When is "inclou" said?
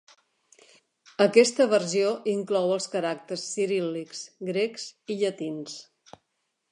2.33-2.73